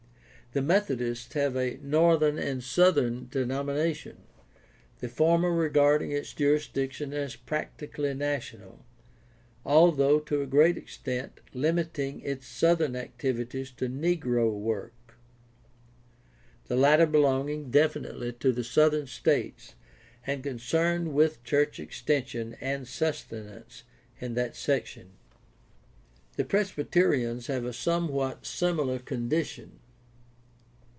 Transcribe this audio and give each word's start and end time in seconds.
The 0.53 0.61
Metho 0.61 0.97
dists 0.97 1.31
have 1.33 1.55
a 1.55 1.77
northern 1.77 2.37
and 2.37 2.61
southern 2.61 3.29
denomination, 3.29 4.17
the 4.99 5.07
former 5.07 5.49
regarding 5.53 6.11
its 6.11 6.33
jurisdiction 6.33 7.13
as 7.13 7.37
practically 7.37 8.13
national, 8.13 8.83
although 9.65 10.19
to 10.19 10.41
a 10.41 10.45
great 10.45 10.75
extent 10.77 11.39
limiting 11.53 12.19
its 12.19 12.47
southern 12.47 12.97
activities 12.97 13.71
to 13.77 13.87
negro 13.87 14.51
work, 14.51 15.15
the 16.65 16.75
latter 16.75 17.05
belonging 17.05 17.71
definitely 17.71 18.33
to 18.33 18.51
the 18.51 18.65
southern 18.65 19.07
states, 19.07 19.75
and 20.27 20.43
con 20.43 20.57
cerned 20.59 21.13
with 21.13 21.41
church 21.45 21.79
extension 21.79 22.57
and 22.59 22.89
sustenance 22.89 23.83
in 24.19 24.33
that 24.33 24.57
section. 24.57 25.11
The 26.35 26.43
Presbyterians 26.43 27.47
have 27.47 27.63
a 27.63 27.71
somewhat 27.71 28.45
similar 28.45 28.99
condition. 28.99 29.77